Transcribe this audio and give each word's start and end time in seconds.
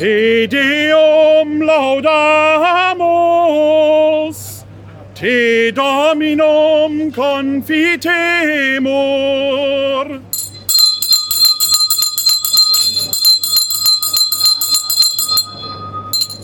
Te 0.00 0.48
Deum 0.48 1.60
laudamus, 1.60 2.24
Te 5.14 5.72
Dominum 5.72 7.12
confitemur. 7.12 8.08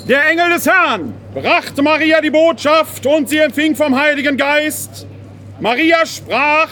Der 0.07 0.29
Engel 0.29 0.51
des 0.51 0.67
Herrn 0.67 1.15
brachte 1.33 1.81
Maria 1.81 2.21
die 2.21 2.29
Botschaft 2.29 3.07
und 3.07 3.31
sie 3.31 3.39
empfing 3.39 3.75
vom 3.75 3.99
Heiligen 3.99 4.37
Geist. 4.37 5.07
Maria 5.61 6.05
sprach, 6.05 6.69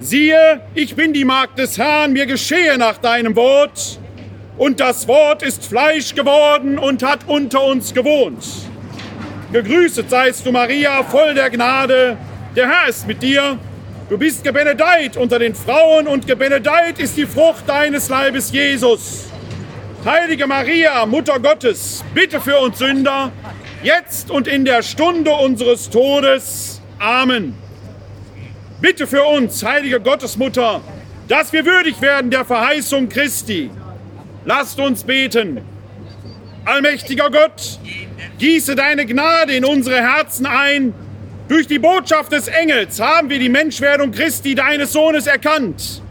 siehe, 0.00 0.62
ich 0.74 0.96
bin 0.96 1.12
die 1.12 1.26
Magd 1.26 1.58
des 1.58 1.76
Herrn, 1.76 2.14
mir 2.14 2.24
geschehe 2.24 2.78
nach 2.78 2.96
deinem 2.96 3.36
Wort. 3.36 3.98
Und 4.56 4.80
das 4.80 5.08
Wort 5.08 5.42
ist 5.42 5.64
Fleisch 5.64 6.14
geworden 6.14 6.78
und 6.78 7.02
hat 7.02 7.20
unter 7.26 7.64
uns 7.64 7.94
gewohnt. 7.94 8.44
Gegrüßet 9.52 10.08
seist 10.10 10.46
du, 10.46 10.52
Maria, 10.52 11.02
voll 11.04 11.34
der 11.34 11.50
Gnade. 11.50 12.16
Der 12.54 12.68
Herr 12.68 12.88
ist 12.88 13.06
mit 13.06 13.22
dir. 13.22 13.58
Du 14.08 14.18
bist 14.18 14.44
gebenedeit 14.44 15.16
unter 15.16 15.38
den 15.38 15.54
Frauen 15.54 16.06
und 16.06 16.26
gebenedeit 16.26 16.98
ist 16.98 17.16
die 17.16 17.26
Frucht 17.26 17.66
deines 17.66 18.08
Leibes, 18.10 18.52
Jesus. 18.52 19.24
Heilige 20.04 20.46
Maria, 20.46 21.06
Mutter 21.06 21.38
Gottes, 21.38 22.04
bitte 22.12 22.40
für 22.40 22.58
uns 22.58 22.78
Sünder, 22.78 23.30
jetzt 23.82 24.30
und 24.30 24.48
in 24.48 24.64
der 24.64 24.82
Stunde 24.82 25.30
unseres 25.30 25.88
Todes. 25.88 26.82
Amen. 26.98 27.54
Bitte 28.80 29.06
für 29.06 29.22
uns, 29.22 29.64
heilige 29.64 30.00
Gottesmutter, 30.00 30.80
dass 31.28 31.52
wir 31.52 31.64
würdig 31.64 32.00
werden 32.00 32.30
der 32.30 32.44
Verheißung 32.44 33.08
Christi. 33.08 33.70
Lasst 34.44 34.78
uns 34.80 35.04
beten. 35.04 35.60
Allmächtiger 36.64 37.30
Gott, 37.30 37.78
gieße 38.38 38.74
deine 38.74 39.06
Gnade 39.06 39.54
in 39.54 39.64
unsere 39.64 39.96
Herzen 39.96 40.46
ein. 40.46 40.94
Durch 41.48 41.66
die 41.66 41.78
Botschaft 41.78 42.32
des 42.32 42.48
Engels 42.48 43.00
haben 43.00 43.28
wir 43.28 43.38
die 43.38 43.48
Menschwerdung 43.48 44.10
Christi, 44.10 44.54
deines 44.54 44.92
Sohnes, 44.92 45.26
erkannt. 45.26 46.02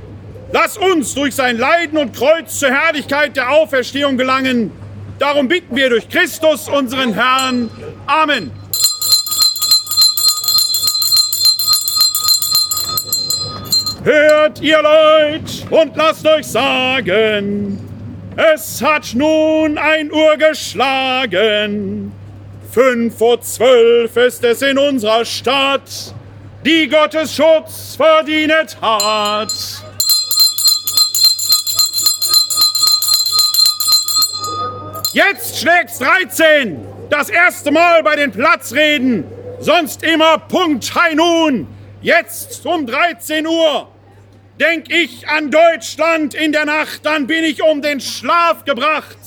Lass 0.52 0.78
uns 0.78 1.14
durch 1.14 1.36
sein 1.36 1.58
Leiden 1.58 1.98
und 1.98 2.16
Kreuz 2.16 2.60
zur 2.60 2.70
Herrlichkeit 2.70 3.38
der 3.38 3.52
Auferstehung 3.52 4.18
gelangen. 4.18 4.72
Darum 5.20 5.48
bitten 5.48 5.76
wir 5.76 5.90
durch 5.90 6.10
Christus, 6.10 6.68
unseren 6.68 7.14
Herrn. 7.14 7.70
Amen. 8.06 8.52
Hört 14.04 14.62
ihr 14.62 14.82
Leut 14.82 15.66
und 15.70 15.96
lasst 15.96 16.28
euch 16.28 16.48
sagen, 16.48 17.91
es 18.36 18.82
hat 18.82 19.14
nun 19.14 19.78
ein 19.78 20.12
Uhr 20.12 20.38
geschlagen. 20.38 22.12
Fünf 22.72 23.18
vor 23.18 23.42
zwölf 23.42 24.16
ist 24.16 24.44
es 24.44 24.62
in 24.62 24.78
unserer 24.78 25.26
Stadt, 25.26 26.14
die 26.66 26.88
Gottes 26.88 27.36
Schutz 27.36 27.96
verdient 27.96 28.78
hat. 28.82 29.52
Jetzt 35.14 35.60
schlägt's 35.60 36.00
13. 36.00 36.80
Das 37.10 37.30
erste 37.30 37.72
Mal 37.72 38.02
bei 38.02 38.16
den 38.16 38.32
Platzreden. 38.32 39.26
Sonst 39.60 40.04
immer 40.04 40.38
Punkt 40.38 40.96
High 40.96 41.16
Noon. 41.16 41.68
Jetzt 42.02 42.66
um 42.66 42.88
13 42.88 43.46
Uhr. 43.46 43.90
Denk 44.62 44.94
ich 44.94 45.28
an 45.28 45.50
Deutschland 45.50 46.36
in 46.36 46.52
der 46.52 46.66
Nacht, 46.66 47.04
dann 47.04 47.26
bin 47.26 47.44
ich 47.44 47.64
um 47.64 47.82
den 47.82 48.00
Schlaf 48.00 48.64
gebracht. 48.64 49.18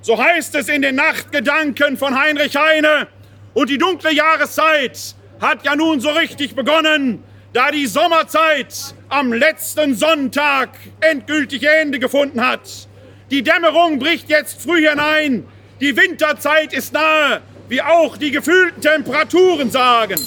So 0.00 0.16
heißt 0.16 0.54
es 0.54 0.68
in 0.68 0.80
den 0.80 0.94
Nachtgedanken 0.94 1.96
von 1.96 2.16
Heinrich 2.16 2.54
Heine. 2.54 3.08
Und 3.52 3.68
die 3.68 3.78
dunkle 3.78 4.12
Jahreszeit 4.12 5.16
hat 5.40 5.64
ja 5.64 5.74
nun 5.74 5.98
so 5.98 6.10
richtig 6.10 6.54
begonnen, 6.54 7.24
da 7.52 7.72
die 7.72 7.88
Sommerzeit 7.88 8.94
am 9.08 9.32
letzten 9.32 9.96
Sonntag 9.96 10.68
endgültig 11.00 11.64
ihr 11.64 11.80
Ende 11.80 11.98
gefunden 11.98 12.46
hat. 12.46 12.86
Die 13.32 13.42
Dämmerung 13.42 13.98
bricht 13.98 14.28
jetzt 14.28 14.62
früh 14.62 14.88
hinein. 14.88 15.48
Die 15.80 15.96
Winterzeit 15.96 16.72
ist 16.72 16.92
nahe, 16.92 17.42
wie 17.68 17.82
auch 17.82 18.16
die 18.16 18.30
gefühlten 18.30 18.80
Temperaturen 18.82 19.68
sagen. 19.68 20.20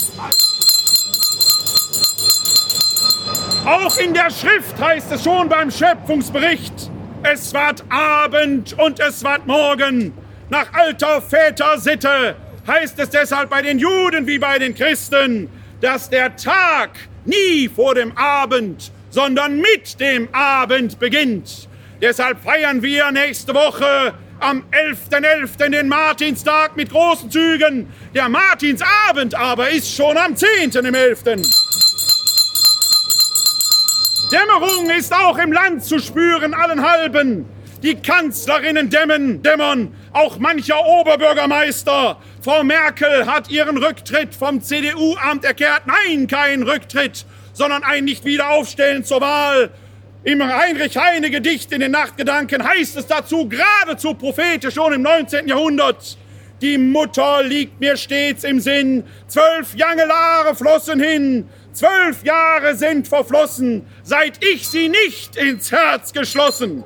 Auch 3.69 3.97
in 3.97 4.16
der 4.16 4.31
Schrift 4.31 4.80
heißt 4.81 5.12
es 5.12 5.24
schon 5.24 5.47
beim 5.47 5.69
Schöpfungsbericht, 5.69 6.90
es 7.22 7.53
ward 7.53 7.84
Abend 7.90 8.74
und 8.80 9.00
es 9.00 9.24
ward 9.24 9.46
Morgen. 9.46 10.12
Nach 10.50 10.74
alter 10.74 11.22
Vätersitte 11.22 12.35
heißt 12.66 12.97
es 12.97 13.12
deshalb 13.12 13.52
bei 13.52 13.62
den 13.62 13.78
Juden 13.78 14.25
wie 14.25 14.40
bei 14.40 14.58
den 14.58 14.74
Christen, 14.74 15.50
dass 15.81 16.09
der 16.09 16.35
Tag 16.35 16.97
nie 17.25 17.69
vor 17.69 17.94
dem 17.94 18.18
Abend, 18.18 18.91
sondern 19.12 19.58
mit 19.58 20.00
dem 20.00 20.34
Abend 20.34 20.97
beginnt. 20.97 21.69
Deshalb 22.02 22.44
feiern 22.44 22.81
wir 22.81 23.12
nächste 23.12 23.53
Woche 23.53 24.16
am 24.40 24.63
11.11. 24.72 25.59
.11. 25.59 25.69
den 25.69 25.88
Martinstag 25.90 26.75
mit 26.75 26.90
großen 26.90 27.29
Zügen. 27.29 27.88
Der 28.16 28.29
Martinsabend 28.29 29.35
aber 29.35 29.69
ist 29.69 29.96
schon 29.96 30.18
am 30.18 30.35
10. 30.35 30.72
im 30.72 30.96
11. 30.96 31.24
Dämmerung 34.31 34.91
ist 34.91 35.12
auch 35.12 35.40
im 35.40 35.51
Land 35.51 35.84
zu 35.84 35.97
spüren, 35.97 36.53
allen 36.53 36.88
halben. 36.88 37.45
Die 37.81 37.95
Kanzlerinnen 37.95 38.90
dämmen, 38.91 39.41
dämmern, 39.41 39.95
auch 40.13 40.38
mancher 40.38 40.85
Oberbürgermeister. 40.85 42.17
Frau 42.44 42.63
Merkel 42.63 43.25
hat 43.25 43.50
ihren 43.50 43.78
Rücktritt 43.78 44.35
vom 44.35 44.62
CDU-Amt 44.62 45.45
erklärt. 45.45 45.84
Nein, 45.88 46.28
kein 46.28 46.62
Rücktritt, 46.62 47.25
sondern 47.53 47.84
ein 47.84 48.06
Nicht-Wiederaufstellen 48.06 49.03
zur 49.03 49.22
Wahl. 49.22 49.72
Im 50.23 50.44
Heinrich 50.44 50.96
Heine 50.96 51.31
Gedicht 51.31 51.72
in 51.72 51.79
den 51.79 51.91
Nachtgedanken 51.91 52.63
heißt 52.63 52.97
es 52.97 53.07
dazu 53.07 53.50
geradezu 53.50 54.13
prophetisch 54.13 54.75
schon 54.75 54.94
im 54.94 55.01
19. 55.01 55.47
Jahrhundert. 55.47 56.17
Die 56.61 56.78
Mutter 56.78 57.41
liegt 57.41 57.79
mir 57.79 57.96
stets 57.96 58.44
im 58.44 58.59
Sinn, 58.59 59.06
zwölf 59.28 59.73
Jangelare 59.75 60.53
flossen 60.53 61.00
hin, 61.00 61.47
zwölf 61.74 62.24
Jahre 62.24 62.75
sind 62.75 63.07
verflossen, 63.07 63.85
seit 64.03 64.44
ich 64.44 64.68
sie 64.68 64.90
nicht 64.90 65.35
ins 65.35 65.72
Herz 65.72 66.13
geschlossen. 66.13 66.84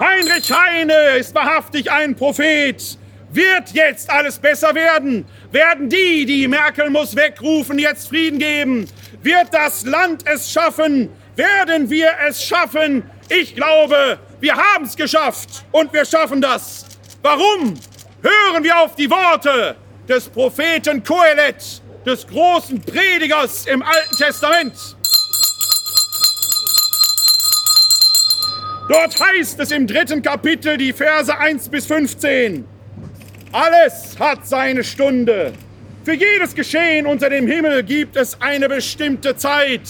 Heinrich 0.00 0.52
Heine 0.52 1.16
ist 1.18 1.34
wahrhaftig 1.34 1.90
ein 1.90 2.14
Prophet. 2.14 2.98
Wird 3.30 3.72
jetzt 3.72 4.08
alles 4.08 4.38
besser 4.38 4.74
werden? 4.74 5.26
Werden 5.50 5.88
die, 5.88 6.24
die 6.24 6.48
Merkel 6.48 6.88
muss 6.88 7.14
wegrufen, 7.14 7.78
jetzt 7.78 8.08
Frieden 8.08 8.38
geben? 8.38 8.88
Wird 9.22 9.48
das 9.52 9.84
Land 9.84 10.24
es 10.26 10.50
schaffen? 10.50 11.10
Werden 11.36 11.90
wir 11.90 12.10
es 12.26 12.42
schaffen? 12.42 13.02
Ich 13.28 13.54
glaube, 13.54 14.18
wir 14.40 14.56
haben 14.56 14.84
es 14.84 14.96
geschafft 14.96 15.64
und 15.72 15.92
wir 15.92 16.04
schaffen 16.04 16.40
das. 16.40 16.86
Warum? 17.20 17.74
Hören 18.22 18.64
wir 18.64 18.78
auf 18.78 18.94
die 18.94 19.10
Worte 19.10 19.76
des 20.08 20.28
Propheten 20.28 21.02
Kohelet, 21.02 21.82
des 22.06 22.26
großen 22.26 22.80
Predigers 22.80 23.66
im 23.66 23.82
Alten 23.82 24.16
Testament. 24.16 24.96
Dort 28.88 29.20
heißt 29.20 29.60
es 29.60 29.70
im 29.70 29.86
dritten 29.86 30.22
Kapitel 30.22 30.76
die 30.78 30.92
Verse 30.92 31.36
1 31.36 31.68
bis 31.68 31.86
15. 31.86 32.64
Alles 33.52 34.16
hat 34.18 34.46
seine 34.46 34.82
Stunde 34.82 35.52
für 36.08 36.14
jedes 36.14 36.54
Geschehen 36.54 37.04
unter 37.04 37.28
dem 37.28 37.46
Himmel 37.46 37.82
gibt 37.82 38.16
es 38.16 38.40
eine 38.40 38.66
bestimmte 38.66 39.36
Zeit. 39.36 39.82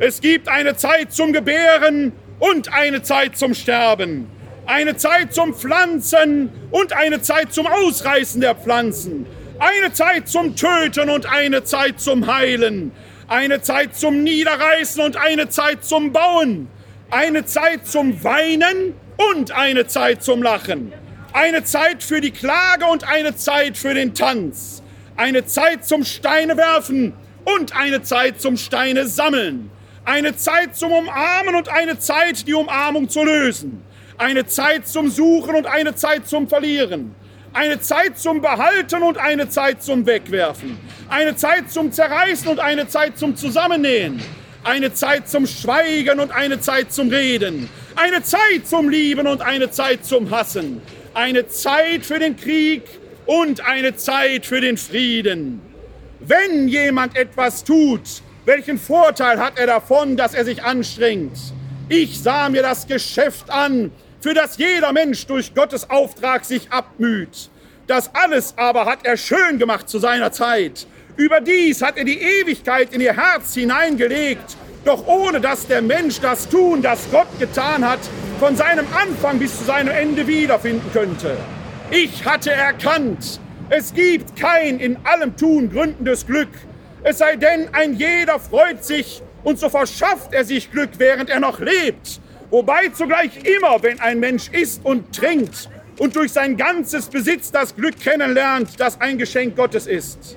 Es 0.00 0.20
gibt 0.20 0.48
eine 0.48 0.74
Zeit 0.74 1.12
zum 1.12 1.32
Gebären 1.32 2.10
und 2.40 2.72
eine 2.72 3.00
Zeit 3.04 3.38
zum 3.38 3.54
Sterben. 3.54 4.26
Eine 4.66 4.96
Zeit 4.96 5.32
zum 5.32 5.54
Pflanzen 5.54 6.50
und 6.70 6.92
eine 6.92 7.22
Zeit 7.22 7.52
zum 7.52 7.66
Ausreißen 7.66 8.40
der 8.40 8.54
Pflanzen. 8.54 9.26
Eine 9.58 9.92
Zeit 9.92 10.28
zum 10.28 10.54
Töten 10.54 11.08
und 11.08 11.26
eine 11.26 11.64
Zeit 11.64 12.00
zum 12.00 12.26
Heilen. 12.26 12.92
Eine 13.28 13.62
Zeit 13.62 13.96
zum 13.96 14.22
Niederreißen 14.22 15.02
und 15.02 15.16
eine 15.16 15.48
Zeit 15.48 15.84
zum 15.84 16.12
Bauen. 16.12 16.68
Eine 17.10 17.44
Zeit 17.44 17.86
zum 17.86 18.22
Weinen 18.22 18.94
und 19.32 19.52
eine 19.52 19.86
Zeit 19.86 20.22
zum 20.22 20.42
Lachen. 20.42 20.92
Eine 21.32 21.64
Zeit 21.64 22.02
für 22.02 22.20
die 22.20 22.32
Klage 22.32 22.86
und 22.86 23.08
eine 23.08 23.36
Zeit 23.36 23.76
für 23.76 23.94
den 23.94 24.14
Tanz 24.14 24.82
eine 25.16 25.46
Zeit 25.46 25.84
zum 25.84 26.04
Steine 26.04 26.56
werfen 26.56 27.12
und 27.44 27.74
eine 27.74 28.02
Zeit 28.02 28.40
zum 28.40 28.56
Steine 28.56 29.06
sammeln, 29.06 29.70
eine 30.04 30.36
Zeit 30.36 30.76
zum 30.76 30.92
Umarmen 30.92 31.54
und 31.54 31.68
eine 31.68 31.98
Zeit, 31.98 32.46
die 32.46 32.54
Umarmung 32.54 33.08
zu 33.08 33.24
lösen, 33.24 33.82
eine 34.18 34.46
Zeit 34.46 34.86
zum 34.88 35.10
Suchen 35.10 35.54
und 35.54 35.66
eine 35.66 35.94
Zeit 35.94 36.26
zum 36.26 36.48
Verlieren, 36.48 37.14
eine 37.52 37.80
Zeit 37.80 38.18
zum 38.18 38.40
Behalten 38.40 39.02
und 39.02 39.18
eine 39.18 39.48
Zeit 39.48 39.82
zum 39.82 40.06
Wegwerfen, 40.06 40.78
eine 41.08 41.36
Zeit 41.36 41.70
zum 41.70 41.92
Zerreißen 41.92 42.48
und 42.48 42.60
eine 42.60 42.88
Zeit 42.88 43.18
zum 43.18 43.36
Zusammennähen, 43.36 44.22
eine 44.64 44.92
Zeit 44.92 45.28
zum 45.28 45.46
Schweigen 45.46 46.20
und 46.20 46.32
eine 46.32 46.60
Zeit 46.60 46.92
zum 46.92 47.08
Reden, 47.08 47.68
eine 47.94 48.22
Zeit 48.22 48.66
zum 48.66 48.88
Lieben 48.88 49.26
und 49.26 49.42
eine 49.42 49.70
Zeit 49.70 50.04
zum 50.04 50.30
Hassen, 50.30 50.82
eine 51.14 51.48
Zeit 51.48 52.04
für 52.04 52.18
den 52.18 52.36
Krieg 52.36 52.82
und 53.26 53.66
eine 53.66 53.96
Zeit 53.96 54.46
für 54.46 54.60
den 54.60 54.76
Frieden. 54.76 55.60
Wenn 56.20 56.68
jemand 56.68 57.16
etwas 57.16 57.62
tut, 57.64 58.02
welchen 58.44 58.78
Vorteil 58.78 59.38
hat 59.38 59.58
er 59.58 59.66
davon, 59.66 60.16
dass 60.16 60.34
er 60.34 60.44
sich 60.44 60.62
anstrengt? 60.62 61.36
Ich 61.88 62.20
sah 62.20 62.48
mir 62.48 62.62
das 62.62 62.86
Geschäft 62.86 63.50
an, 63.50 63.92
für 64.20 64.34
das 64.34 64.56
jeder 64.56 64.92
Mensch 64.92 65.26
durch 65.26 65.54
Gottes 65.54 65.88
Auftrag 65.90 66.44
sich 66.44 66.70
abmüht. 66.72 67.50
Das 67.86 68.14
alles 68.14 68.54
aber 68.56 68.86
hat 68.86 69.06
er 69.06 69.16
schön 69.16 69.58
gemacht 69.58 69.88
zu 69.88 69.98
seiner 69.98 70.32
Zeit. 70.32 70.86
Überdies 71.16 71.82
hat 71.82 71.96
er 71.96 72.04
die 72.04 72.20
Ewigkeit 72.20 72.92
in 72.92 73.00
ihr 73.00 73.16
Herz 73.16 73.54
hineingelegt, 73.54 74.56
doch 74.84 75.06
ohne 75.06 75.40
dass 75.40 75.66
der 75.66 75.82
Mensch 75.82 76.20
das 76.20 76.48
Tun, 76.48 76.82
das 76.82 77.10
Gott 77.10 77.28
getan 77.38 77.88
hat, 77.88 78.00
von 78.38 78.56
seinem 78.56 78.86
Anfang 78.94 79.38
bis 79.38 79.58
zu 79.58 79.64
seinem 79.64 79.88
Ende 79.88 80.26
wiederfinden 80.26 80.90
könnte. 80.92 81.36
Ich 81.90 82.24
hatte 82.24 82.50
erkannt, 82.50 83.40
es 83.70 83.94
gibt 83.94 84.36
kein 84.36 84.78
in 84.78 84.96
allem 85.04 85.36
Tun 85.36 85.70
gründendes 85.70 86.26
Glück, 86.26 86.50
es 87.02 87.18
sei 87.18 87.36
denn, 87.36 87.68
ein 87.72 87.94
jeder 87.94 88.40
freut 88.40 88.84
sich 88.84 89.22
und 89.44 89.60
so 89.60 89.68
verschafft 89.68 90.34
er 90.34 90.44
sich 90.44 90.72
Glück, 90.72 90.90
während 90.98 91.30
er 91.30 91.38
noch 91.38 91.60
lebt. 91.60 92.20
Wobei 92.50 92.88
zugleich 92.88 93.44
immer, 93.44 93.82
wenn 93.82 94.00
ein 94.00 94.20
Mensch 94.20 94.48
isst 94.50 94.84
und 94.84 95.14
trinkt 95.14 95.68
und 95.98 96.14
durch 96.14 96.32
sein 96.32 96.56
ganzes 96.56 97.08
Besitz 97.08 97.50
das 97.50 97.74
Glück 97.74 97.98
kennenlernt, 97.98 98.78
das 98.78 99.00
ein 99.00 99.18
Geschenk 99.18 99.56
Gottes 99.56 99.86
ist. 99.86 100.36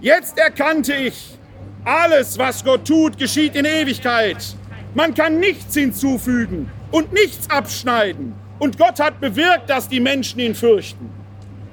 Jetzt 0.00 0.38
erkannte 0.38 0.94
ich, 0.94 1.38
alles, 1.84 2.38
was 2.38 2.64
Gott 2.64 2.86
tut, 2.86 3.18
geschieht 3.18 3.56
in 3.56 3.64
Ewigkeit. 3.64 4.36
Man 4.94 5.14
kann 5.14 5.40
nichts 5.40 5.74
hinzufügen 5.74 6.70
und 6.90 7.12
nichts 7.12 7.48
abschneiden. 7.50 8.34
Und 8.58 8.78
Gott 8.78 9.00
hat 9.00 9.20
bewirkt, 9.20 9.70
dass 9.70 9.88
die 9.88 10.00
Menschen 10.00 10.40
ihn 10.40 10.54
fürchten. 10.54 11.10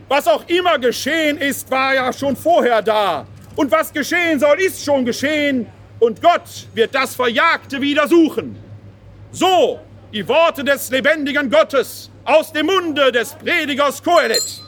Was 0.08 0.28
auch 0.28 0.48
immer 0.48 0.78
geschehen 0.80 1.38
ist, 1.38 1.70
war 1.72 1.96
ja 1.96 2.14
schon 2.14 2.36
vorher 2.36 2.82
da. 2.82 3.26
Und 3.56 3.72
was 3.72 3.92
geschehen 3.92 4.40
soll, 4.40 4.60
ist 4.60 4.84
schon 4.84 5.06
geschehen. 5.06 5.68
Und 6.00 6.22
Gott 6.22 6.68
wird 6.74 6.94
das 6.94 7.16
Verjagte 7.16 7.82
wieder 7.82 8.08
suchen. 8.08 8.65
So 9.36 9.82
die 10.14 10.26
Worte 10.30 10.64
des 10.64 10.90
lebendigen 10.92 11.50
Gottes 11.50 12.10
aus 12.24 12.54
dem 12.54 12.68
Munde 12.68 13.12
des 13.12 13.34
Predigers 13.34 14.02
Kohelet. 14.02 14.62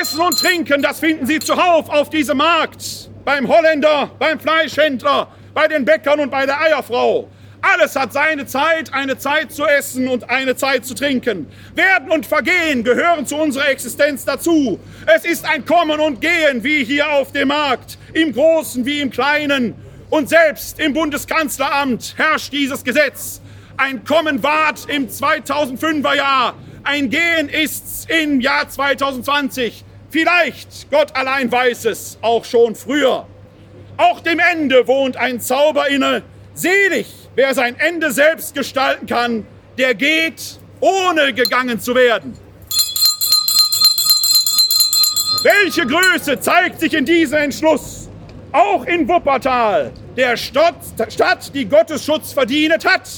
Essen 0.00 0.20
und 0.20 0.36
Trinken, 0.36 0.82
das 0.82 0.98
finden 0.98 1.24
Sie 1.24 1.38
zuhauf 1.38 1.88
auf 1.90 2.10
diesem 2.10 2.38
Markt. 2.38 3.08
Beim 3.24 3.46
Holländer, 3.46 4.10
beim 4.18 4.40
Fleischhändler, 4.40 5.28
bei 5.54 5.68
den 5.68 5.84
Bäckern 5.84 6.18
und 6.18 6.30
bei 6.30 6.44
der 6.44 6.60
Eierfrau. 6.60 7.28
Alles 7.60 7.94
hat 7.94 8.12
seine 8.12 8.44
Zeit, 8.46 8.92
eine 8.92 9.16
Zeit 9.16 9.52
zu 9.52 9.64
essen 9.64 10.08
und 10.08 10.28
eine 10.28 10.56
Zeit 10.56 10.84
zu 10.84 10.94
trinken. 10.94 11.46
Werden 11.76 12.10
und 12.10 12.26
Vergehen 12.26 12.82
gehören 12.82 13.26
zu 13.26 13.36
unserer 13.36 13.68
Existenz 13.68 14.24
dazu. 14.24 14.80
Es 15.14 15.24
ist 15.24 15.48
ein 15.48 15.64
Kommen 15.64 16.00
und 16.00 16.20
Gehen 16.20 16.64
wie 16.64 16.82
hier 16.82 17.08
auf 17.12 17.30
dem 17.30 17.46
Markt, 17.46 17.96
im 18.12 18.32
Großen 18.32 18.84
wie 18.84 19.00
im 19.00 19.10
Kleinen. 19.10 19.76
Und 20.12 20.28
selbst 20.28 20.78
im 20.78 20.92
Bundeskanzleramt 20.92 22.16
herrscht 22.18 22.52
dieses 22.52 22.84
Gesetz. 22.84 23.40
Ein 23.78 24.04
Kommen 24.04 24.42
ward 24.42 24.84
im 24.88 25.08
2005er 25.08 26.14
Jahr, 26.14 26.54
ein 26.84 27.08
Gehen 27.08 27.48
ist's 27.48 28.06
im 28.10 28.42
Jahr 28.42 28.68
2020. 28.68 29.82
Vielleicht, 30.10 30.90
Gott 30.90 31.16
allein 31.16 31.50
weiß 31.50 31.86
es, 31.86 32.18
auch 32.20 32.44
schon 32.44 32.74
früher. 32.74 33.26
Auch 33.96 34.20
dem 34.20 34.38
Ende 34.38 34.86
wohnt 34.86 35.16
ein 35.16 35.40
Zauber 35.40 35.88
inne. 35.88 36.22
Selig, 36.52 37.06
wer 37.34 37.54
sein 37.54 37.78
Ende 37.78 38.12
selbst 38.12 38.54
gestalten 38.54 39.06
kann, 39.06 39.46
der 39.78 39.94
geht, 39.94 40.58
ohne 40.80 41.32
gegangen 41.32 41.80
zu 41.80 41.94
werden. 41.94 42.36
Welche 45.42 45.86
Größe 45.86 46.38
zeigt 46.38 46.80
sich 46.80 46.92
in 46.92 47.06
diesem 47.06 47.38
Entschluss? 47.38 48.02
auch 48.52 48.84
in 48.84 49.08
Wuppertal, 49.08 49.92
der 50.16 50.36
Stadt, 50.36 51.54
die 51.54 51.64
Gottes 51.64 52.04
Schutz 52.04 52.32
verdient 52.32 52.84
hat, 52.84 53.08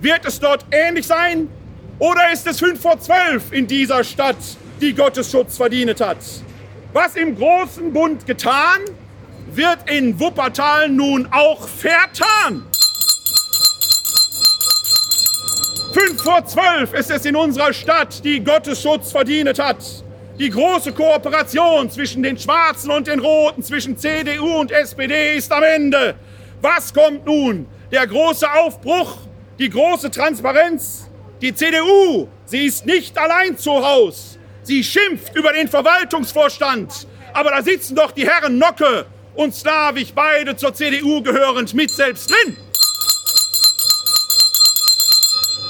wird 0.00 0.24
es 0.24 0.40
dort 0.40 0.64
ähnlich 0.70 1.06
sein? 1.06 1.48
Oder 1.98 2.32
ist 2.32 2.46
es 2.46 2.60
fünf 2.60 2.80
vor 2.80 2.98
zwölf 3.00 3.52
in 3.52 3.66
dieser 3.66 4.04
Stadt, 4.04 4.36
die 4.80 4.94
Gottes 4.94 5.30
Schutz 5.30 5.56
verdient 5.56 6.00
hat? 6.00 6.18
Was 6.92 7.16
im 7.16 7.36
großen 7.36 7.92
Bund 7.92 8.26
getan, 8.26 8.80
wird 9.50 9.90
in 9.90 10.18
Wuppertal 10.18 10.88
nun 10.88 11.28
auch 11.30 11.68
vertan. 11.68 12.64
Fünf 15.92 16.22
vor 16.22 16.44
zwölf 16.46 16.92
ist 16.92 17.10
es 17.10 17.24
in 17.24 17.34
unserer 17.34 17.72
Stadt, 17.72 18.24
die 18.24 18.42
Gottes 18.42 18.80
Schutz 18.80 19.10
verdient 19.10 19.58
hat. 19.58 19.78
Die 20.38 20.50
große 20.50 20.92
Kooperation 20.92 21.90
zwischen 21.90 22.22
den 22.22 22.38
Schwarzen 22.38 22.90
und 22.92 23.08
den 23.08 23.18
Roten, 23.18 23.62
zwischen 23.62 23.98
CDU 23.98 24.60
und 24.60 24.70
SPD 24.70 25.36
ist 25.36 25.50
am 25.50 25.64
Ende. 25.64 26.14
Was 26.60 26.92
kommt 26.92 27.24
nun? 27.26 27.66
Der 27.90 28.06
große 28.06 28.50
Aufbruch, 28.50 29.18
die 29.58 29.70
große 29.70 30.10
Transparenz. 30.10 31.08
Die 31.40 31.54
CDU, 31.54 32.28
sie 32.44 32.66
ist 32.66 32.84
nicht 32.84 33.16
allein 33.16 33.56
zu 33.56 33.72
Haus. 33.72 34.38
Sie 34.62 34.82
schimpft 34.82 35.34
über 35.36 35.52
den 35.52 35.68
Verwaltungsvorstand. 35.68 37.06
Aber 37.32 37.50
da 37.50 37.62
sitzen 37.62 37.94
doch 37.94 38.10
die 38.10 38.28
Herren 38.28 38.58
Nocke 38.58 39.06
und 39.34 39.54
Slavich, 39.54 40.12
beide 40.14 40.56
zur 40.56 40.74
CDU 40.74 41.22
gehörend, 41.22 41.74
mit 41.74 41.90
selbst 41.90 42.30
drin. 42.30 42.56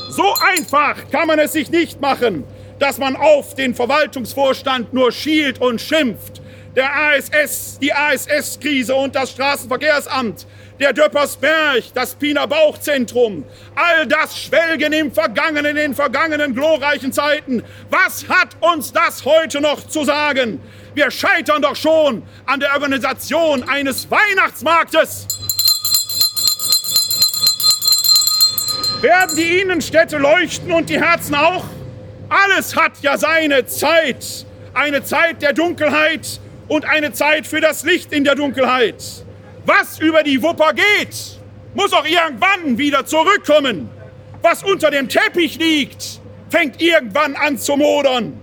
So 0.09 0.35
einfach 0.41 0.97
kann 1.11 1.27
man 1.27 1.39
es 1.39 1.53
sich 1.53 1.71
nicht 1.71 2.01
machen 2.01 2.45
dass 2.79 2.99
man 2.99 3.17
auf 3.17 3.55
den 3.55 3.75
Verwaltungsvorstand 3.75 4.93
nur 4.93 5.13
schielt 5.13 5.61
und 5.61 5.81
schimpft. 5.81 6.41
Der 6.77 6.91
ASS, 6.95 7.79
die 7.81 7.93
ASS-Krise 7.93 8.95
und 8.95 9.15
das 9.15 9.33
Straßenverkehrsamt, 9.33 10.47
der 10.81 10.93
Döppersberg, 10.93 11.85
das 11.95 12.15
Piener 12.15 12.47
Bauchzentrum, 12.47 13.45
all 13.75 14.07
das 14.07 14.39
schwelgen 14.39 14.93
im 14.93 15.13
Vergangenen, 15.13 15.71
in 15.71 15.77
den 15.77 15.95
vergangenen 15.95 16.55
glorreichen 16.55 17.13
Zeiten. 17.13 17.63
Was 17.91 18.29
hat 18.29 18.57
uns 18.61 18.93
das 18.93 19.25
heute 19.25 19.61
noch 19.61 19.87
zu 19.89 20.05
sagen? 20.05 20.61
Wir 20.95 21.11
scheitern 21.11 21.63
doch 21.63 21.77
schon 21.77 22.23
an 22.47 22.61
der 22.61 22.73
Organisation 22.75 23.69
eines 23.69 24.11
Weihnachtsmarktes. 24.11 25.27
Werden 29.01 29.37
die 29.37 29.61
Innenstädte 29.61 30.19
leuchten 30.19 30.73
und 30.73 30.91
die 30.91 31.01
Herzen 31.01 31.35
auch? 31.35 31.65
Alles 32.29 32.75
hat 32.75 32.93
ja 33.01 33.17
seine 33.17 33.67
Zeit. 33.67 34.45
Eine 34.75 35.03
Zeit 35.03 35.41
der 35.41 35.53
Dunkelheit 35.53 36.41
und 36.67 36.85
eine 36.85 37.13
Zeit 37.13 37.47
für 37.47 37.61
das 37.61 37.85
Licht 37.85 38.13
in 38.13 38.25
der 38.25 38.35
Dunkelheit. 38.35 39.25
Was 39.69 39.99
über 39.99 40.23
die 40.23 40.43
Wupper 40.43 40.73
geht, 40.73 41.15
muss 41.75 41.93
auch 41.93 42.07
irgendwann 42.07 42.79
wieder 42.79 43.05
zurückkommen. 43.05 43.91
Was 44.41 44.63
unter 44.63 44.91
dem 44.91 45.11
Teppich 45.11 45.59
liegt, 45.59 46.21
fängt 46.49 46.81
irgendwann 46.81 47.37
an 47.37 47.59
zu 47.59 47.77
modern. 47.77 48.41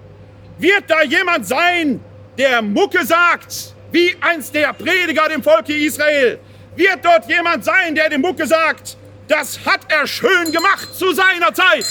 Wird 0.60 0.84
da 0.88 1.02
jemand 1.02 1.48
sein, 1.48 2.00
der 2.38 2.62
Mucke 2.62 3.04
sagt, 3.04 3.74
wie 3.92 4.16
einst 4.22 4.54
der 4.54 4.72
Prediger 4.74 5.28
dem 5.28 5.42
Volke 5.42 5.74
Israel? 5.74 6.38
Wird 6.76 7.00
dort 7.02 7.28
jemand 7.28 7.66
sein, 7.66 7.96
der 7.96 8.08
dem 8.08 8.22
Mucke 8.22 8.46
sagt, 8.46 8.96
das 9.28 9.58
hat 9.66 9.80
er 9.90 10.06
schön 10.06 10.52
gemacht 10.52 10.94
zu 10.94 11.12
seiner 11.12 11.52
Zeit? 11.52 11.88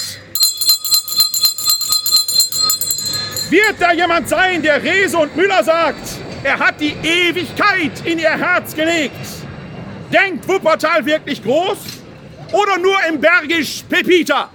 Wird 3.51 3.81
da 3.81 3.93
jemand 3.93 4.29
sein, 4.29 4.63
der 4.63 4.81
Rese 4.81 5.19
und 5.19 5.35
Müller 5.35 5.65
sagt, 5.65 6.21
er 6.45 6.59
hat 6.59 6.79
die 6.81 6.95
Ewigkeit 7.03 8.05
in 8.05 8.19
ihr 8.19 8.31
Herz 8.31 8.75
gelegt? 8.75 9.13
Denkt 10.13 10.47
Wuppertal 10.47 11.05
wirklich 11.05 11.43
groß 11.43 11.79
oder 12.53 12.79
nur 12.79 12.97
im 13.09 13.21
Bergisch 13.21 13.83
Pepita? 13.89 14.51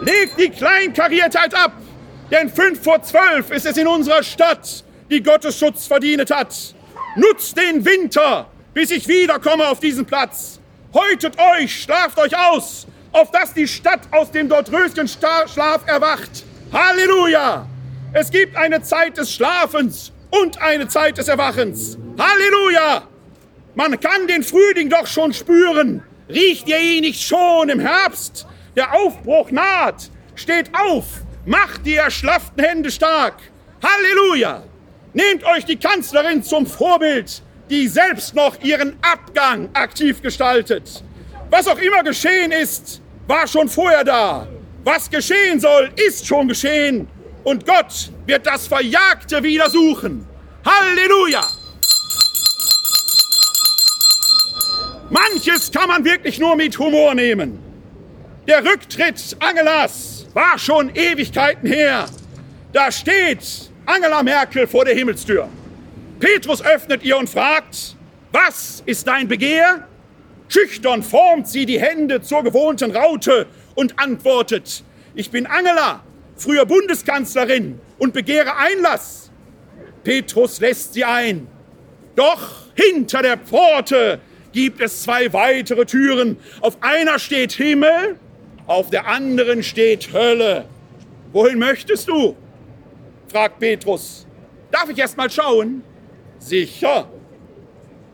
Legt 0.00 0.40
die 0.40 0.50
Kleinkariertheit 0.50 1.54
ab, 1.54 1.72
denn 2.30 2.50
fünf 2.50 2.82
vor 2.82 3.02
zwölf 3.02 3.50
ist 3.50 3.66
es 3.66 3.76
in 3.76 3.86
unserer 3.86 4.22
Stadt, 4.22 4.84
die 5.10 5.22
Gottes 5.22 5.58
Schutz 5.58 5.86
verdient 5.86 6.30
hat. 6.30 6.54
Nutzt 7.14 7.56
den 7.56 7.84
Winter, 7.84 8.46
bis 8.74 8.90
ich 8.90 9.06
wiederkomme 9.06 9.68
auf 9.68 9.80
diesen 9.80 10.06
Platz. 10.06 10.60
Häutet 10.92 11.36
euch, 11.38 11.82
schlaft 11.82 12.18
euch 12.18 12.36
aus, 12.36 12.86
auf 13.12 13.30
dass 13.30 13.52
die 13.54 13.68
Stadt 13.68 14.00
aus 14.10 14.30
dem 14.30 14.48
Dortröschen 14.48 15.08
Schlaf 15.08 15.86
erwacht. 15.86 16.44
Halleluja! 16.72 17.66
Es 18.18 18.30
gibt 18.30 18.56
eine 18.56 18.80
Zeit 18.80 19.18
des 19.18 19.30
Schlafens 19.30 20.10
und 20.30 20.62
eine 20.62 20.88
Zeit 20.88 21.18
des 21.18 21.28
Erwachens. 21.28 21.98
Halleluja! 22.18 23.06
Man 23.74 24.00
kann 24.00 24.26
den 24.26 24.42
Frühling 24.42 24.88
doch 24.88 25.06
schon 25.06 25.34
spüren. 25.34 26.02
Riecht 26.26 26.66
ihr 26.66 26.80
ihn 26.80 27.02
nicht 27.02 27.20
schon 27.22 27.68
im 27.68 27.78
Herbst? 27.78 28.46
Der 28.74 28.94
Aufbruch 28.94 29.50
naht. 29.50 30.08
Steht 30.34 30.70
auf, 30.74 31.04
macht 31.44 31.84
die 31.84 31.96
erschlafften 31.96 32.64
Hände 32.64 32.90
stark. 32.90 33.34
Halleluja! 33.82 34.62
Nehmt 35.12 35.44
euch 35.44 35.66
die 35.66 35.76
Kanzlerin 35.76 36.42
zum 36.42 36.66
Vorbild, 36.66 37.42
die 37.68 37.86
selbst 37.86 38.34
noch 38.34 38.58
ihren 38.62 38.96
Abgang 39.02 39.68
aktiv 39.74 40.22
gestaltet. 40.22 41.04
Was 41.50 41.68
auch 41.68 41.78
immer 41.78 42.02
geschehen 42.02 42.50
ist, 42.50 43.02
war 43.26 43.46
schon 43.46 43.68
vorher 43.68 44.04
da. 44.04 44.48
Was 44.84 45.10
geschehen 45.10 45.60
soll, 45.60 45.90
ist 45.96 46.26
schon 46.26 46.48
geschehen. 46.48 47.08
Und 47.46 47.64
Gott 47.64 48.10
wird 48.26 48.44
das 48.44 48.66
Verjagte 48.66 49.40
wieder 49.40 49.70
suchen. 49.70 50.26
Halleluja! 50.64 51.46
Manches 55.10 55.70
kann 55.70 55.86
man 55.86 56.04
wirklich 56.04 56.40
nur 56.40 56.56
mit 56.56 56.76
Humor 56.76 57.14
nehmen. 57.14 57.60
Der 58.48 58.64
Rücktritt 58.64 59.36
Angelas 59.38 60.26
war 60.34 60.58
schon 60.58 60.90
Ewigkeiten 60.92 61.68
her. 61.68 62.06
Da 62.72 62.90
steht 62.90 63.70
Angela 63.86 64.24
Merkel 64.24 64.66
vor 64.66 64.84
der 64.84 64.96
Himmelstür. 64.96 65.48
Petrus 66.18 66.60
öffnet 66.60 67.04
ihr 67.04 67.16
und 67.16 67.30
fragt, 67.30 67.94
was 68.32 68.82
ist 68.86 69.06
dein 69.06 69.28
Begehr? 69.28 69.86
Schüchtern 70.48 71.04
formt 71.04 71.46
sie 71.46 71.64
die 71.64 71.80
Hände 71.80 72.20
zur 72.22 72.42
gewohnten 72.42 72.90
Raute 72.90 73.46
und 73.76 74.00
antwortet, 74.00 74.82
ich 75.14 75.30
bin 75.30 75.46
Angela, 75.46 76.02
früher 76.36 76.66
Bundeskanzlerin 76.66 77.80
und 77.98 78.12
begehre 78.12 78.56
Einlass. 78.56 79.30
Petrus 80.04 80.60
lässt 80.60 80.94
sie 80.94 81.04
ein. 81.04 81.48
Doch 82.14 82.66
hinter 82.74 83.22
der 83.22 83.38
Pforte 83.38 84.20
gibt 84.52 84.80
es 84.80 85.02
zwei 85.02 85.32
weitere 85.32 85.84
Türen. 85.84 86.38
Auf 86.60 86.78
einer 86.80 87.18
steht 87.18 87.52
Himmel, 87.52 88.18
auf 88.66 88.90
der 88.90 89.06
anderen 89.06 89.62
steht 89.62 90.12
Hölle. 90.12 90.66
Wohin 91.32 91.58
möchtest 91.58 92.08
du? 92.08 92.36
fragt 93.28 93.58
Petrus. 93.58 94.26
Darf 94.70 94.88
ich 94.88 94.98
erst 94.98 95.16
mal 95.16 95.30
schauen? 95.30 95.82
Sicher. 96.38 97.08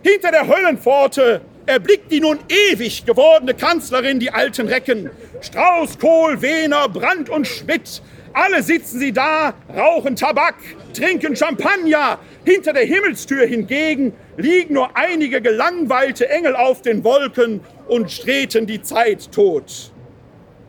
Hinter 0.03 0.31
der 0.31 0.49
Höllenpforte 0.49 1.43
erblickt 1.73 2.13
die 2.13 2.21
nun 2.21 2.39
ewig 2.49 3.07
gewordene 3.07 3.55
Kanzlerin 3.55 4.21
die 4.21 4.31
alten 4.31 4.69
Recken. 4.69 5.11
Strauß, 5.41 5.99
Kohl, 5.99 6.43
Wehner, 6.43 6.89
Brandt 6.89 7.31
und 7.31 7.47
Schmidt. 7.47 8.03
Alle 8.35 8.63
sitzen 8.63 9.01
sie 9.01 9.13
da, 9.13 9.55
rauchen 9.75 10.15
Tabak, 10.15 10.55
trinken 10.95 11.35
Champagner. 11.35 12.19
Hinter 12.45 12.75
der 12.75 12.85
Himmelstür 12.85 13.47
hingegen 13.47 14.13
liegen 14.37 14.75
nur 14.75 14.95
einige 14.97 15.41
gelangweilte 15.41 16.29
Engel 16.29 16.57
auf 16.57 16.83
den 16.83 17.05
Wolken 17.05 17.61
und 17.89 18.11
streten 18.11 18.67
die 18.67 18.83
Zeit 18.83 19.33
tot. 19.33 19.93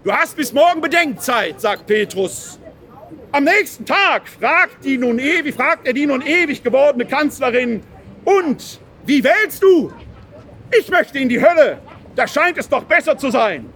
Du 0.06 0.12
hast 0.12 0.38
bis 0.38 0.54
morgen 0.54 0.80
Bedenkzeit, 0.80 1.60
sagt 1.60 1.88
Petrus. 1.88 2.60
Am 3.34 3.44
nächsten 3.44 3.86
Tag 3.86 4.28
fragt, 4.28 4.86
die 4.86 4.98
nun 4.98 5.20
ewig, 5.20 5.56
fragt 5.56 5.86
er 5.86 5.94
die 5.94 6.06
nun 6.06 6.22
ewig 6.22 6.64
gewordene 6.64 7.06
Kanzlerin, 7.06 7.82
und 8.24 8.80
wie 9.06 9.22
wählst 9.22 9.62
du? 9.64 9.92
Ich 10.80 10.90
möchte 10.90 11.20
in 11.20 11.30
die 11.30 11.42
Hölle. 11.42 11.80
Da 12.16 12.28
scheint 12.28 12.58
es 12.58 12.70
doch 12.70 12.84
besser 12.84 13.18
zu 13.18 13.30
sein. 13.30 13.72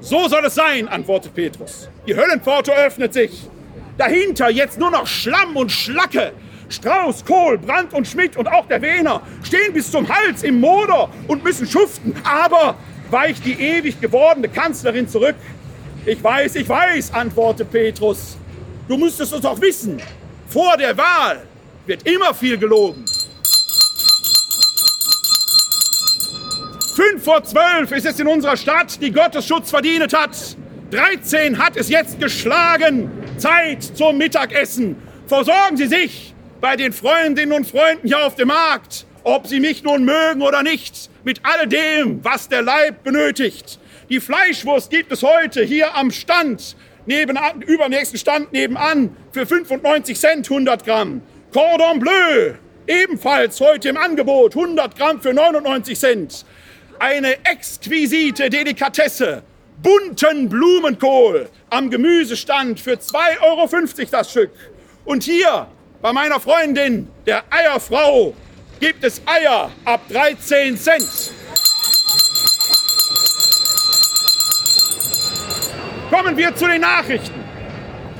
So 0.00 0.28
soll 0.28 0.44
es 0.44 0.54
sein, 0.54 0.88
antwortet 0.88 1.34
Petrus. 1.34 1.88
Die 2.06 2.14
Höllenpforte 2.14 2.72
öffnet 2.72 3.14
sich. 3.14 3.48
Dahinter 3.96 4.50
jetzt 4.50 4.78
nur 4.78 4.90
noch 4.90 5.06
Schlamm 5.06 5.56
und 5.56 5.70
Schlacke. 5.70 6.32
Strauß, 6.68 7.24
Kohl, 7.24 7.58
Brandt 7.58 7.92
und 7.94 8.06
Schmidt 8.06 8.36
und 8.36 8.48
auch 8.48 8.66
der 8.66 8.82
Wehner 8.82 9.22
stehen 9.42 9.72
bis 9.72 9.90
zum 9.90 10.08
Hals 10.08 10.42
im 10.42 10.60
Moder 10.60 11.08
und 11.28 11.44
müssen 11.44 11.66
schuften. 11.66 12.14
Aber 12.24 12.76
weicht 13.10 13.44
die 13.44 13.52
ewig 13.52 14.00
gewordene 14.00 14.48
Kanzlerin 14.48 15.08
zurück. 15.08 15.36
Ich 16.04 16.22
weiß, 16.22 16.56
ich 16.56 16.68
weiß, 16.68 17.14
antwortet 17.14 17.70
Petrus. 17.70 18.36
Du 18.88 18.96
müsstest 18.96 19.32
es 19.32 19.40
doch 19.40 19.60
wissen. 19.60 20.02
Vor 20.48 20.76
der 20.76 20.96
Wahl 20.96 21.42
wird 21.86 22.06
immer 22.06 22.34
viel 22.34 22.58
gelogen. 22.58 23.04
Fünf 26.94 27.24
vor 27.24 27.42
zwölf 27.42 27.90
ist 27.90 28.06
es 28.06 28.20
in 28.20 28.28
unserer 28.28 28.56
Stadt, 28.56 29.02
die 29.02 29.10
Gottesschutz 29.10 29.70
verdient 29.70 30.14
hat. 30.14 30.30
13 30.92 31.58
hat 31.58 31.76
es 31.76 31.88
jetzt 31.88 32.20
geschlagen. 32.20 33.10
Zeit 33.36 33.82
zum 33.82 34.16
Mittagessen. 34.16 34.94
Versorgen 35.26 35.76
Sie 35.76 35.88
sich 35.88 36.32
bei 36.60 36.76
den 36.76 36.92
Freundinnen 36.92 37.50
und 37.50 37.66
Freunden 37.66 38.06
hier 38.06 38.24
auf 38.24 38.36
dem 38.36 38.46
Markt, 38.46 39.06
ob 39.24 39.48
sie 39.48 39.58
mich 39.58 39.82
nun 39.82 40.04
mögen 40.04 40.40
oder 40.40 40.62
nicht, 40.62 41.10
mit 41.24 41.40
all 41.42 41.66
dem, 41.66 42.24
was 42.24 42.48
der 42.48 42.62
Leib 42.62 43.02
benötigt. 43.02 43.80
Die 44.08 44.20
Fleischwurst 44.20 44.88
gibt 44.88 45.10
es 45.10 45.24
heute 45.24 45.64
hier 45.64 45.96
am 45.96 46.12
Stand 46.12 46.76
nebenan, 47.06 47.60
übernächsten 47.62 48.20
Stand 48.20 48.52
nebenan 48.52 49.16
für 49.32 49.46
95 49.46 50.16
Cent 50.16 50.48
100 50.48 50.84
Gramm. 50.84 51.22
Cordon 51.52 51.98
Bleu, 51.98 52.52
ebenfalls 52.86 53.60
heute 53.60 53.88
im 53.88 53.96
Angebot, 53.96 54.54
100 54.54 54.96
Gramm 54.96 55.20
für 55.20 55.34
99 55.34 55.98
Cent. 55.98 56.44
Eine 57.06 57.36
exquisite 57.44 58.48
Delikatesse, 58.48 59.42
bunten 59.82 60.48
Blumenkohl 60.48 61.50
am 61.68 61.90
Gemüsestand 61.90 62.80
für 62.80 62.94
2,50 62.94 63.42
Euro 63.42 64.10
das 64.10 64.30
Stück. 64.30 64.50
Und 65.04 65.22
hier 65.22 65.66
bei 66.00 66.14
meiner 66.14 66.40
Freundin, 66.40 67.10
der 67.26 67.44
Eierfrau, 67.50 68.32
gibt 68.80 69.04
es 69.04 69.20
Eier 69.26 69.70
ab 69.84 70.00
13 70.08 70.78
Cent. 70.78 71.30
Kommen 76.10 76.38
wir 76.38 76.56
zu 76.56 76.66
den 76.66 76.80
Nachrichten. 76.80 77.44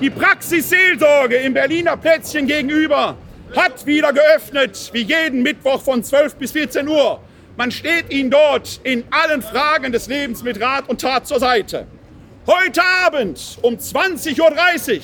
Die 0.03 0.11
Praxis 0.11 0.69
Seelsorge 0.69 1.37
im 1.37 1.55
Berliner 1.55 1.97
Plätzchen 1.97 2.47
gegenüber 2.47 3.17
hat 3.57 3.87
wieder 3.87 4.13
geöffnet, 4.13 4.91
wie 4.93 5.05
jeden 5.05 5.43
Mittwoch 5.43 5.81
von 5.81 6.05
12 6.05 6.35
bis 6.35 6.53
14 6.53 6.87
Uhr. 6.87 7.23
Man 7.57 7.71
steht 7.71 8.13
Ihnen 8.13 8.31
dort 8.31 8.81
in 8.83 9.05
allen 9.11 9.41
Fragen 9.41 9.93
des 9.93 10.09
Lebens 10.09 10.43
mit 10.43 10.61
Rat 10.61 10.89
und 10.89 11.01
Tat 11.01 11.29
zur 11.29 11.39
Seite. 11.39 11.87
Heute 12.49 12.83
Abend 13.05 13.59
um 13.63 13.75
20.30 13.75 14.41
Uhr 14.41 15.03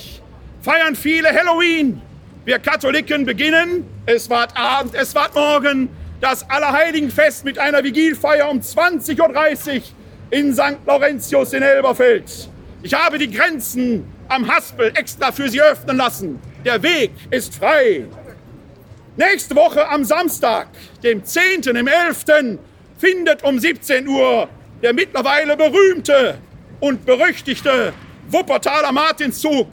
feiern 0.61 0.97
viele 0.97 1.29
Halloween. 1.33 2.03
Wir 2.45 2.59
Katholiken 2.59 3.25
beginnen, 3.25 3.85
es 4.05 4.29
war 4.29 4.49
Abend, 4.57 4.97
es 4.97 5.15
war 5.15 5.31
Morgen, 5.33 5.91
das 6.21 6.49
Allerheiligenfest 6.51 7.45
mit 7.45 7.57
einer 7.57 7.85
Vigilfeier 7.85 8.51
um 8.51 8.59
20.30 8.59 9.77
Uhr 9.77 9.83
in 10.31 10.53
St. 10.53 10.79
Laurentius 10.87 11.53
in 11.53 11.63
Elberfeld. 11.63 12.49
Ich 12.83 12.95
habe 12.95 13.19
die 13.19 13.31
Grenzen 13.31 14.05
am 14.29 14.53
Haspel 14.53 14.91
extra 14.97 15.31
für 15.31 15.49
Sie 15.49 15.63
öffnen 15.63 15.97
lassen. 15.97 16.41
Der 16.65 16.83
Weg 16.83 17.13
ist 17.31 17.55
frei. 17.55 18.07
Nächste 19.17 19.57
Woche 19.57 19.89
am 19.89 20.05
Samstag, 20.05 20.69
dem 21.03 21.25
10. 21.25 21.63
im 21.63 21.87
11., 21.89 22.59
findet 22.99 23.43
um 23.43 23.59
17 23.59 24.07
Uhr 24.07 24.49
der 24.83 24.95
mittlerweile 24.95 25.57
berühmte 25.57 26.39
und 26.81 27.05
berüchtigte 27.05 27.93
Wuppertaler 28.29 28.93
Martinszug. 28.93 29.69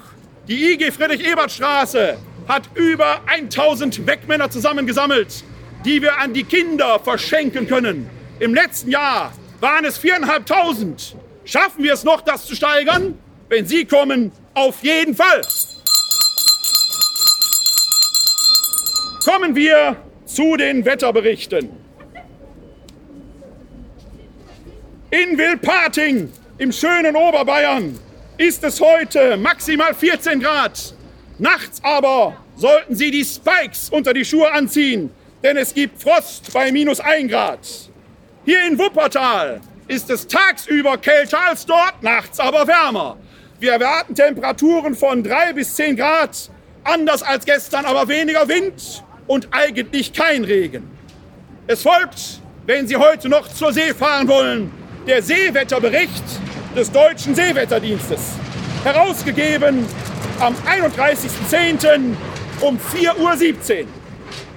Die 0.48 0.74
IG 0.74 0.92
Friedrich-Ebert-Straße 0.92 2.18
hat 2.48 2.64
über 2.76 3.22
1000 3.28 4.08
Wegmänner 4.08 4.50
zusammengesammelt, 4.50 5.44
die 5.86 6.02
wir 6.02 6.18
an 6.18 6.34
die 6.34 6.44
Kinder 6.44 7.00
verschenken 7.00 7.68
können. 7.68 8.10
Im 8.40 8.54
letzten 8.54 8.92
Jahr 8.92 9.34
waren 9.60 9.86
es 9.86 10.02
4.500. 10.02 11.16
Schaffen 11.46 11.84
wir 11.84 11.94
es 11.94 12.04
noch, 12.04 12.22
das 12.22 12.46
zu 12.46 12.56
steigern? 12.56 13.18
Wenn 13.50 13.66
Sie 13.66 13.86
kommen, 13.86 14.32
auf 14.54 14.84
jeden 14.84 15.16
Fall. 15.16 15.42
Kommen 19.28 19.58
wir 19.58 19.98
zu 20.26 20.56
den 20.56 20.86
Wetterberichten. 20.86 21.70
In 25.12 25.38
Wilpating 25.38 26.32
im 26.58 26.72
schönen 26.72 27.14
Oberbayern 27.18 28.00
ist 28.38 28.64
es 28.64 28.80
heute 28.80 29.36
maximal 29.36 29.94
14 29.94 30.40
Grad. 30.40 30.94
Nachts 31.40 31.84
aber 31.84 32.38
sollten 32.56 32.96
Sie 32.96 33.12
die 33.12 33.26
Spikes 33.26 33.90
unter 33.90 34.14
die 34.14 34.24
Schuhe 34.24 34.50
anziehen, 34.50 35.12
denn 35.44 35.58
es 35.58 35.74
gibt 35.74 36.02
Frost 36.02 36.54
bei 36.54 36.72
minus 36.72 37.02
1 37.02 37.30
Grad. 37.30 37.68
Hier 38.46 38.66
in 38.66 38.80
Wuppertal 38.80 39.60
ist 39.90 40.10
es 40.10 40.26
tagsüber 40.26 40.98
kälter 41.00 41.50
als 41.50 41.66
dort, 41.66 42.02
nachts 42.02 42.40
aber 42.40 42.66
wärmer. 42.66 43.18
Wir 43.60 43.74
erwarten 43.74 44.16
Temperaturen 44.16 44.96
von 44.96 45.22
3 45.22 45.52
bis 45.52 45.76
10 45.76 45.98
Grad, 45.98 46.50
anders 46.86 47.24
als 47.24 47.44
gestern 47.44 47.84
aber 47.84 48.08
weniger 48.08 48.48
Wind 48.48 49.04
und 49.28 49.50
eigentlich 49.52 50.14
kein 50.14 50.44
Regen. 50.44 50.90
Es 51.68 51.84
folgt, 51.84 52.42
wenn 52.66 52.88
Sie 52.88 52.96
heute 52.96 53.30
noch 53.30 53.48
zur 53.48 53.74
See 53.74 53.94
fahren 53.94 54.28
wollen, 54.28 54.72
der 55.06 55.22
Seewetterbericht 55.22 56.24
des 56.76 56.92
Deutschen 56.92 57.36
Seewetterdienstes, 57.36 58.34
herausgegeben 58.84 59.86
am 60.40 60.56
31.10. 60.66 62.16
um 62.62 62.78
4.17 62.78 63.82
Uhr. 63.82 63.88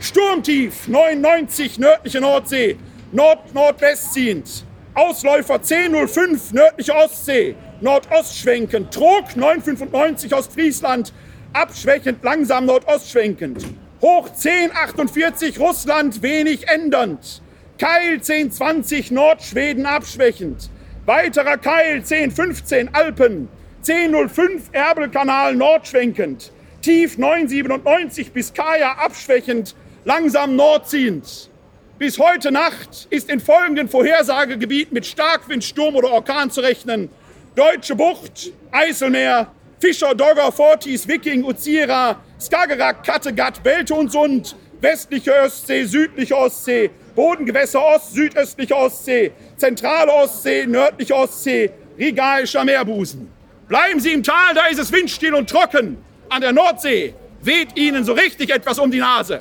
Sturmtief 0.00 0.88
99 0.88 1.78
nördliche 1.78 2.20
Nordsee, 2.20 2.76
Nord-Nordwest 3.12 4.14
ziehend. 4.14 4.64
Ausläufer 4.94 5.54
1005 5.54 6.52
nördliche 6.52 6.94
Ostsee, 6.94 7.54
Nordostschwenkend, 7.80 8.92
Trog 8.92 9.36
995 9.36 10.34
Ostfriesland, 10.34 11.12
abschwächend 11.52 12.22
langsam 12.24 12.66
Nordostschwenkend. 12.66 13.64
Hoch 14.02 14.28
1048 14.30 15.61
Russland 15.61 16.23
wenig 16.23 16.69
ändernd. 16.69 17.42
Keil 17.78 18.14
1020 18.14 19.11
Nordschweden 19.11 19.85
abschwächend. 19.85 20.71
Weiterer 21.04 21.59
Keil 21.59 21.97
1015 21.97 22.95
Alpen. 22.95 23.49
1005 23.87 24.71
Erbelkanal 24.73 25.54
nordschwenkend. 25.54 26.50
Tief 26.80 27.19
997 27.19 28.33
Biskaya 28.33 28.92
abschwächend. 28.92 29.75
Langsam 30.07 30.57
nordziehend. 30.57 31.50
Bis 31.99 32.19
heute 32.19 32.50
Nacht 32.52 33.07
ist 33.11 33.28
in 33.28 33.38
folgenden 33.38 33.90
Vorhersagegebieten 33.90 34.95
mit 34.95 35.04
Starkwind, 35.04 35.62
Sturm 35.62 35.95
oder 35.95 36.11
Orkan 36.11 36.50
zu 36.50 36.62
rechnen. 36.62 37.11
Deutsche 37.54 37.95
Bucht, 37.95 38.50
Eiselmeer, 38.73 39.52
Fischer, 39.80 40.14
Dogger, 40.14 40.52
Fortis, 40.52 41.08
Viking, 41.08 41.42
Uzira, 41.42 42.16
Skagerrak, 42.38 43.02
Kattegat, 43.02 43.62
Belte 43.62 43.94
und 43.94 44.12
Sund, 44.12 44.54
westliche 44.80 45.34
Ostsee, 45.34 45.84
südliche 45.84 46.37
Ostsee, 46.37 46.90
Bodengewässer 47.14 47.82
Ost, 47.82 48.12
südöstliche 48.12 48.76
Ostsee, 48.76 49.32
zentrale 49.56 50.12
Ostsee, 50.12 50.66
nördliche 50.66 51.14
Ostsee, 51.14 51.70
Rigaischer 51.99 52.64
Meerbusen. 52.64 53.30
Bleiben 53.68 54.00
Sie 54.00 54.12
im 54.12 54.22
Tal, 54.22 54.54
da 54.54 54.66
ist 54.66 54.78
es 54.78 54.92
windstill 54.92 55.34
und 55.34 55.49
trocken. 55.49 55.96
An 56.28 56.42
der 56.42 56.52
Nordsee 56.52 57.14
weht 57.42 57.76
Ihnen 57.78 58.04
so 58.04 58.12
richtig 58.12 58.50
etwas 58.50 58.78
um 58.78 58.90
die 58.90 59.00
Nase. 59.00 59.40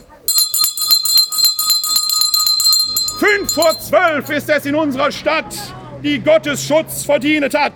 Fünf 3.20 3.54
vor 3.54 3.78
zwölf 3.80 4.30
ist 4.30 4.50
es 4.50 4.66
in 4.66 4.76
unserer 4.76 5.12
Stadt, 5.12 5.54
die 6.02 6.20
Gottes 6.20 6.66
Schutz 6.66 7.04
verdient 7.04 7.54
hat. 7.54 7.74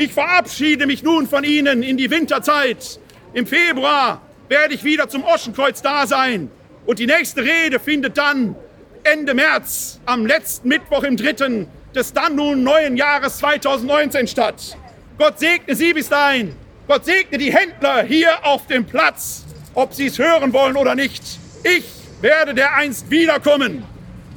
Ich 0.00 0.12
verabschiede 0.12 0.86
mich 0.86 1.02
nun 1.02 1.26
von 1.26 1.42
Ihnen 1.42 1.82
in 1.82 1.96
die 1.96 2.08
Winterzeit. 2.08 3.00
Im 3.34 3.48
Februar 3.48 4.22
werde 4.48 4.72
ich 4.72 4.84
wieder 4.84 5.08
zum 5.08 5.24
Oschenkreuz 5.24 5.82
da 5.82 6.06
sein. 6.06 6.52
Und 6.86 7.00
die 7.00 7.06
nächste 7.06 7.42
Rede 7.42 7.80
findet 7.80 8.16
dann 8.16 8.54
Ende 9.02 9.34
März, 9.34 9.98
am 10.06 10.24
letzten 10.24 10.68
Mittwoch 10.68 11.02
im 11.02 11.16
dritten 11.16 11.66
des 11.96 12.12
dann 12.12 12.36
nun 12.36 12.62
neuen 12.62 12.96
Jahres 12.96 13.38
2019 13.38 14.28
statt. 14.28 14.76
Gott 15.18 15.40
segne 15.40 15.74
Sie 15.74 15.92
bis 15.92 16.08
dahin. 16.08 16.54
Gott 16.86 17.04
segne 17.04 17.36
die 17.36 17.52
Händler 17.52 18.04
hier 18.04 18.46
auf 18.46 18.68
dem 18.68 18.86
Platz, 18.86 19.46
ob 19.74 19.94
Sie 19.94 20.06
es 20.06 20.20
hören 20.20 20.52
wollen 20.52 20.76
oder 20.76 20.94
nicht. 20.94 21.24
Ich 21.64 21.84
werde 22.20 22.54
dereinst 22.54 23.10
wiederkommen. 23.10 23.82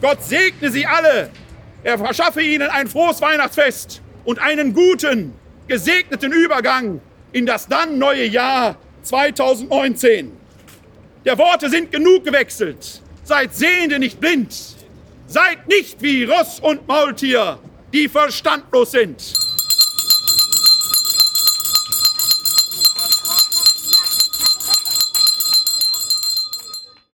Gott 0.01 0.23
segne 0.23 0.71
Sie 0.71 0.87
alle. 0.87 1.29
Er 1.83 1.99
verschaffe 1.99 2.41
Ihnen 2.41 2.67
ein 2.67 2.87
frohes 2.87 3.21
Weihnachtsfest 3.21 4.01
und 4.25 4.39
einen 4.39 4.73
guten, 4.73 5.35
gesegneten 5.71 6.33
Übergang 6.33 6.99
in 7.31 7.45
das 7.45 7.65
dann 7.65 7.97
neue 7.97 8.25
Jahr 8.25 8.75
2019. 9.03 10.29
Der 11.23 11.37
Worte 11.37 11.69
sind 11.69 11.93
genug 11.93 12.25
gewechselt. 12.25 13.01
Seid 13.23 13.55
Sehende 13.55 13.97
nicht 13.97 14.19
blind. 14.19 14.53
Seid 15.27 15.69
nicht 15.69 16.01
wie 16.01 16.25
Ross 16.25 16.59
und 16.59 16.85
Maultier, 16.89 17.57
die 17.93 18.09
verstandlos 18.09 18.91
sind. 18.91 19.33